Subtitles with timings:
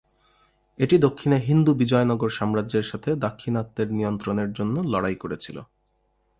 [0.79, 5.57] এটি দক্ষিণে হিন্দু বিজয়নগর সাম্রাজ্যের সাথে দাক্ষিণাত্যের নিয়ন্ত্রণের জন্য লড়াই করেছিল।